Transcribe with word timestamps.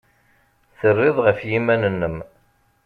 Terrid 0.79 1.17
ɣef 1.25 1.39
yiman-nnem. 1.49 2.17